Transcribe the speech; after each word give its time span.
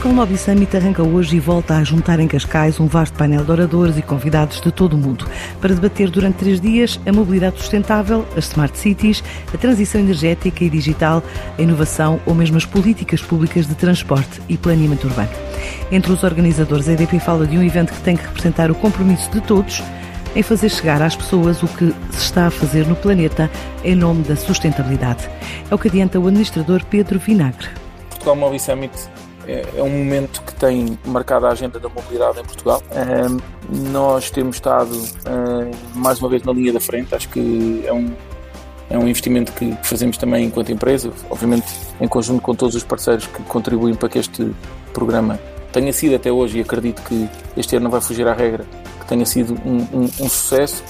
Portugal 0.00 0.16
Mobile 0.16 0.38
Summit 0.38 0.74
arranca 0.74 1.02
hoje 1.02 1.36
e 1.36 1.38
volta 1.38 1.76
a 1.76 1.84
juntar 1.84 2.18
em 2.20 2.26
Cascais 2.26 2.80
um 2.80 2.86
vasto 2.86 3.18
painel 3.18 3.44
de 3.44 3.50
oradores 3.50 3.98
e 3.98 4.02
convidados 4.02 4.58
de 4.58 4.72
todo 4.72 4.94
o 4.94 4.96
mundo 4.96 5.28
para 5.60 5.74
debater 5.74 6.08
durante 6.08 6.36
três 6.38 6.58
dias 6.58 6.98
a 7.04 7.12
mobilidade 7.12 7.58
sustentável, 7.58 8.24
as 8.34 8.46
smart 8.46 8.78
cities, 8.78 9.22
a 9.52 9.58
transição 9.58 10.00
energética 10.00 10.64
e 10.64 10.70
digital, 10.70 11.22
a 11.58 11.60
inovação 11.60 12.18
ou 12.24 12.34
mesmo 12.34 12.56
as 12.56 12.64
políticas 12.64 13.20
públicas 13.20 13.66
de 13.66 13.74
transporte 13.74 14.40
e 14.48 14.56
planeamento 14.56 15.06
urbano. 15.06 15.28
Entre 15.92 16.10
os 16.10 16.24
organizadores, 16.24 16.88
a 16.88 16.92
EDP 16.92 17.20
fala 17.20 17.46
de 17.46 17.58
um 17.58 17.62
evento 17.62 17.92
que 17.92 18.00
tem 18.00 18.16
que 18.16 18.24
representar 18.24 18.70
o 18.70 18.74
compromisso 18.74 19.30
de 19.30 19.42
todos 19.42 19.82
em 20.34 20.42
fazer 20.42 20.70
chegar 20.70 21.02
às 21.02 21.14
pessoas 21.14 21.62
o 21.62 21.68
que 21.68 21.94
se 22.12 22.24
está 22.24 22.46
a 22.46 22.50
fazer 22.50 22.86
no 22.86 22.96
planeta 22.96 23.50
em 23.84 23.94
nome 23.94 24.22
da 24.22 24.34
sustentabilidade. 24.34 25.28
É 25.70 25.74
o 25.74 25.78
que 25.78 25.88
adianta 25.88 26.18
o 26.18 26.26
administrador 26.26 26.86
Pedro 26.86 27.18
Vinagre. 27.18 27.68
Portugal 28.08 28.36
Mobile 28.36 28.60
Summit 28.60 28.94
é, 29.50 29.64
é 29.76 29.82
um 29.82 29.90
momento 29.90 30.40
que 30.42 30.54
tem 30.54 30.96
marcado 31.04 31.46
a 31.46 31.50
agenda 31.50 31.80
da 31.80 31.88
mobilidade 31.88 32.38
em 32.38 32.44
Portugal. 32.44 32.80
nós 33.90 34.30
temos 34.30 34.56
estado 34.56 34.90
mais 35.94 36.20
uma 36.20 36.28
vez 36.28 36.42
na 36.44 36.52
linha 36.52 36.72
da 36.72 36.80
frente, 36.80 37.14
acho 37.14 37.28
que 37.28 37.82
é 37.84 37.92
um, 37.92 38.12
é 38.88 38.96
um 38.96 39.08
investimento 39.08 39.52
que 39.52 39.76
fazemos 39.82 40.16
também 40.16 40.46
enquanto 40.46 40.70
empresa, 40.70 41.10
obviamente 41.28 41.66
em 42.00 42.06
conjunto 42.06 42.40
com 42.40 42.54
todos 42.54 42.76
os 42.76 42.84
parceiros 42.84 43.26
que 43.26 43.42
contribuem 43.44 43.94
para 43.94 44.08
que 44.08 44.18
este 44.18 44.52
programa 44.92 45.38
tenha 45.72 45.92
sido 45.92 46.16
até 46.16 46.30
hoje, 46.30 46.58
e 46.58 46.60
acredito 46.60 47.02
que 47.02 47.28
este 47.56 47.76
ano 47.76 47.84
não 47.84 47.90
vai 47.90 48.00
fugir 48.00 48.26
à 48.26 48.34
regra, 48.34 48.64
que 49.00 49.06
tenha 49.06 49.24
sido 49.24 49.54
um, 49.64 49.78
um, 49.92 50.02
um 50.02 50.28
sucesso, 50.28 50.82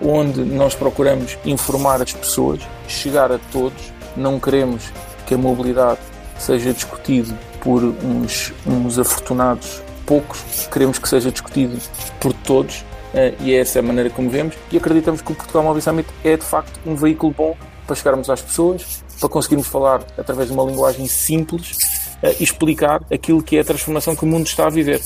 onde 0.00 0.40
nós 0.40 0.74
procuramos 0.74 1.36
informar 1.44 2.00
as 2.00 2.12
pessoas, 2.12 2.60
chegar 2.86 3.30
a 3.32 3.38
todos, 3.52 3.92
não 4.16 4.38
queremos 4.38 4.92
que 5.26 5.34
a 5.34 5.38
mobilidade 5.38 6.00
seja 6.40 6.72
discutido 6.72 7.36
por 7.60 7.82
uns, 7.84 8.52
uns 8.66 8.98
afortunados 8.98 9.82
poucos, 10.06 10.42
queremos 10.72 10.98
que 10.98 11.08
seja 11.08 11.30
discutido 11.30 11.78
por 12.18 12.32
todos 12.32 12.78
uh, 13.14 13.36
e 13.40 13.54
é 13.54 13.60
essa 13.60 13.78
a 13.78 13.82
maneira 13.82 14.10
como 14.10 14.28
vemos 14.28 14.56
e 14.72 14.76
acreditamos 14.76 15.22
que 15.22 15.30
o 15.30 15.34
Portugal 15.34 15.62
Mobile 15.62 15.82
Summit 15.82 16.08
é 16.24 16.36
de 16.36 16.42
facto 16.44 16.80
um 16.84 16.96
veículo 16.96 17.32
bom 17.36 17.56
para 17.86 17.94
chegarmos 17.94 18.30
às 18.30 18.40
pessoas, 18.40 19.04
para 19.20 19.28
conseguirmos 19.28 19.68
falar 19.68 20.02
através 20.16 20.48
de 20.48 20.54
uma 20.54 20.64
linguagem 20.64 21.06
simples 21.06 21.76
uh, 22.22 22.34
e 22.40 22.42
explicar 22.42 23.02
aquilo 23.12 23.42
que 23.42 23.56
é 23.56 23.60
a 23.60 23.64
transformação 23.64 24.16
que 24.16 24.24
o 24.24 24.26
mundo 24.26 24.46
está 24.46 24.66
a 24.66 24.70
viver. 24.70 25.00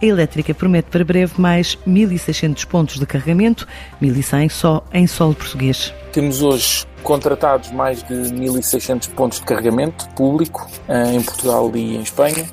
A 0.00 0.04
elétrica 0.04 0.52
promete 0.52 0.90
para 0.90 1.04
breve 1.04 1.40
mais 1.40 1.78
1.600 1.88 2.66
pontos 2.66 3.00
de 3.00 3.06
carregamento, 3.06 3.66
1.100 4.00 4.50
só 4.50 4.84
em 4.92 5.06
solo 5.06 5.34
português. 5.34 5.92
Temos 6.16 6.40
hoje 6.40 6.86
contratados 7.02 7.70
mais 7.70 8.02
de 8.02 8.14
1.600 8.14 9.10
pontos 9.10 9.38
de 9.38 9.44
carregamento 9.44 10.08
público 10.14 10.66
eh, 10.88 11.12
em 11.12 11.20
Portugal 11.20 11.70
e 11.74 11.94
em 11.94 12.00
Espanha. 12.00 12.48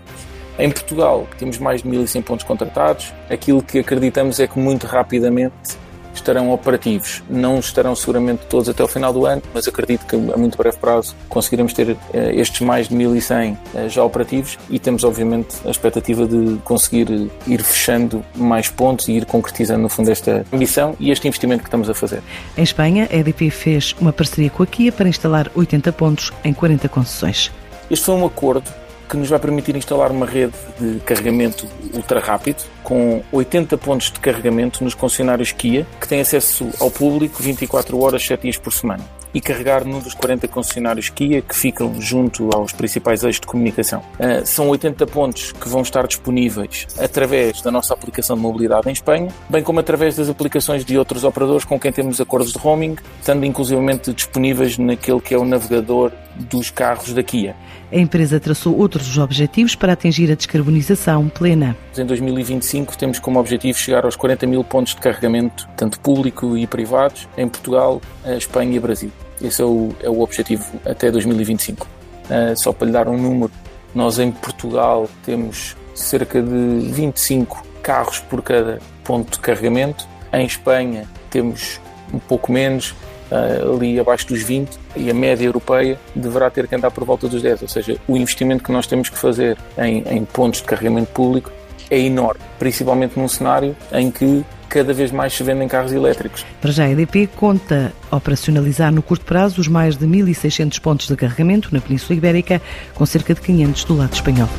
Em 0.60 0.70
Portugal 0.70 1.26
temos 1.40 1.58
mais 1.60 1.82
de 1.82 1.88
1.100 1.88 2.24
pontos 2.24 2.46
contratados. 2.46 3.14
Aquilo 3.30 3.64
que 3.64 3.80
acreditamos 3.80 4.38
é 4.42 4.48
que 4.48 4.60
muito 4.60 4.86
rapidamente 4.86 5.78
estarão 6.16 6.52
operativos. 6.52 7.24
Não 7.30 7.60
estarão 7.60 7.96
seguramente 7.96 8.44
todos 8.50 8.70
até 8.70 8.84
o 8.84 8.88
final 8.88 9.14
do 9.14 9.26
ano, 9.26 9.42
mas 9.54 9.68
acredito 9.68 10.06
que 10.06 10.16
a 10.16 10.38
muito 10.38 10.58
breve 10.58 10.78
prazo 10.78 11.16
conseguiremos 11.30 11.74
ter 11.74 11.98
eh, 12.14 12.36
estes 12.36 12.62
mais 12.62 12.88
de 12.88 12.96
1100 12.96 13.58
eh, 13.76 13.90
já 13.90 14.04
operativos 14.04 14.58
e 14.70 14.80
temos 14.80 15.04
obviamente 15.04 15.56
a 15.66 15.70
expectativa 15.70 16.26
de 16.28 16.58
conseguir 16.64 17.08
eh, 17.12 17.28
ir 17.48 17.64
fechando 17.64 18.24
mais 18.36 18.70
pontos 18.70 19.08
e 19.08 19.14
ir 19.14 19.26
concretizando 19.26 19.82
no 19.82 19.90
fundo 19.90 20.10
esta 20.10 20.46
ambição 20.52 20.96
e 21.00 21.12
este 21.12 21.28
investimento 21.28 21.64
que 21.64 21.68
estamos 21.68 21.90
a 21.90 21.94
fazer. 21.94 22.22
Em 22.58 22.64
Espanha, 22.64 23.08
a 23.12 23.16
EDP 23.16 23.50
fez 23.50 23.96
uma 24.00 24.14
parceria 24.14 24.50
com 24.50 24.64
a 24.64 24.68
Kia 24.68 24.92
para 24.92 25.08
instalar 25.08 25.50
80 25.56 25.92
pontos 25.94 26.32
em 26.44 26.54
40 26.54 26.90
concessões. 26.90 27.52
Este 27.90 28.06
foi 28.06 28.16
um 28.16 28.26
acordo 28.26 28.70
que 29.10 29.18
nos 29.18 29.30
vai 29.30 29.40
permitir 29.40 29.76
instalar 29.76 30.12
uma 30.12 30.26
rede 30.26 30.54
de 30.80 31.00
carregamento 31.02 31.68
ultra 31.94 32.20
rápido 32.20 32.64
com 32.84 33.24
80 33.32 33.78
pontos 33.78 34.12
de 34.12 34.20
carregamento 34.20 34.84
nos 34.84 34.94
concessionários 34.94 35.52
Kia, 35.52 35.88
que 36.00 36.08
têm 36.08 36.22
acesso 36.22 36.70
ao 36.80 36.92
público 36.92 37.42
24 37.42 38.00
horas, 38.00 38.26
7 38.26 38.42
dias 38.42 38.58
por 38.58 38.74
semana 38.74 39.04
e 39.34 39.42
carregar 39.42 39.84
num 39.84 40.00
dos 40.00 40.14
40 40.14 40.48
concessionários 40.48 41.10
Kia 41.10 41.42
que 41.42 41.56
ficam 41.56 42.00
junto 42.00 42.50
aos 42.54 42.72
principais 42.72 43.24
eixos 43.24 43.42
de 43.42 43.48
comunicação. 43.48 44.02
Uh, 44.20 44.46
são 44.46 44.70
80 44.70 45.08
pontos 45.08 45.52
que 45.52 45.68
vão 45.68 45.82
estar 45.82 46.06
disponíveis 46.06 46.86
através 47.00 47.62
da 47.62 47.72
nossa 47.72 47.94
aplicação 47.94 48.36
de 48.36 48.42
mobilidade 48.42 48.88
em 48.90 48.94
Espanha, 48.94 49.30
bem 49.50 49.64
como 49.64 49.80
através 49.80 50.16
das 50.16 50.30
aplicações 50.30 50.86
de 50.86 50.98
outros 50.98 51.24
operadores 51.24 51.66
com 51.66 51.80
quem 51.80 51.92
temos 51.92 52.22
acordos 52.22 52.52
de 52.54 52.60
roaming, 52.60 52.96
estando 53.20 53.46
inclusivamente 53.46 54.14
disponíveis 54.14 54.78
naquele 54.78 55.20
que 55.20 55.34
é 55.34 55.38
o 55.38 55.46
navegador 55.46 56.12
dos 56.36 56.70
carros 56.70 57.14
da 57.14 57.24
Kia. 57.24 57.56
A 57.92 57.98
empresa 57.98 58.40
traçou 58.40 58.76
outros 58.76 59.20
objetivos 59.20 59.76
para 59.76 59.94
atingir 59.94 60.32
a 60.32 60.36
descarbonização 60.36 61.30
plena. 61.30 61.78
Em 61.96 62.06
2025 62.06 62.66
temos 62.98 63.20
como 63.20 63.40
objetivo 63.40 63.78
chegar 63.78 64.06
aos 64.06 64.16
40 64.16 64.48
mil 64.48 64.64
pontos 64.64 64.96
de 64.96 65.02
carregamento, 65.02 65.68
tanto 65.78 66.00
público 66.00 66.58
e 66.58 66.66
privados, 66.66 67.28
em 67.38 67.48
Portugal, 67.48 68.02
Espanha 68.38 68.76
e 68.76 68.80
Brasil. 68.80 69.12
Esse 69.42 69.62
é 69.62 69.66
o, 69.66 69.90
é 70.02 70.10
o 70.10 70.22
objetivo 70.22 70.64
até 70.86 71.12
2025. 71.12 71.86
Uh, 71.86 71.90
ah, 72.30 72.56
só 72.56 72.72
para 72.72 72.88
lhe 72.88 72.94
dar 72.94 73.08
um 73.08 73.18
número, 73.18 73.52
nós 73.94 74.18
em 74.18 74.32
Portugal 74.32 75.10
temos 75.26 75.76
cerca 75.94 76.42
de 76.42 76.80
25 76.92 77.64
carros 77.84 78.20
por 78.20 78.42
cada 78.42 78.80
ponto 79.04 79.34
de 79.34 79.40
carregamento. 79.40 80.08
Em 80.32 80.46
Espanha 80.46 81.06
temos 81.30 81.80
um 82.14 82.20
pouco 82.20 82.52
menos, 82.52 82.92
uh, 83.32 83.76
ali 83.76 84.00
abaixo 84.00 84.28
dos 84.28 84.42
20, 84.42 84.80
e 84.96 85.10
a 85.10 85.14
média 85.14 85.46
europeia 85.46 86.00
deverá 86.16 86.50
ter 86.50 86.68
que 86.68 86.76
andar 86.76 86.92
por 86.92 87.04
volta 87.04 87.28
dos 87.28 87.42
10. 87.42 87.64
Ou 87.64 87.68
seja, 87.68 87.98
o 88.08 88.16
investimento 88.16 88.64
que 88.64 88.72
nós 88.72 88.88
temos 88.88 89.10
que 89.10 89.18
fazer 89.18 89.58
em, 89.78 90.04
em 90.08 90.24
pontos 90.24 90.62
de 90.62 90.66
carregamento 90.68 91.12
público 91.12 91.52
é 91.90 92.00
enorme, 92.00 92.42
principalmente 92.60 93.18
num 93.18 93.28
cenário 93.28 93.76
em 93.92 94.10
que 94.12 94.44
cada 94.74 94.92
vez 94.92 95.12
mais 95.12 95.32
se 95.34 95.44
vendem 95.44 95.68
carros 95.68 95.94
elétricos. 95.94 96.44
Para 96.60 96.72
já, 96.72 96.86
a 96.86 96.90
EDP 96.90 97.28
conta 97.36 97.94
operacionalizar 98.10 98.92
no 98.92 99.04
curto 99.04 99.24
prazo 99.24 99.62
os 99.62 99.68
mais 99.68 99.96
de 99.96 100.08
1.600 100.08 100.80
pontos 100.82 101.08
de 101.08 101.16
carregamento 101.16 101.70
na 101.72 101.80
Península 101.80 102.18
Ibérica, 102.18 102.60
com 102.96 103.06
cerca 103.06 103.36
de 103.36 103.42
500 103.42 103.84
do 103.84 103.96
lado 103.96 104.14
espanhol. 104.14 104.50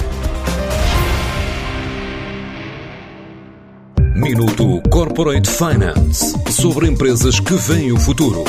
Minuto 4.15 4.81
Corporate 4.89 5.51
Finance 5.51 6.34
sobre 6.51 6.87
empresas 6.89 7.41
que 7.41 7.55
veem 7.55 7.91
o 7.91 7.99
futuro. 7.99 8.45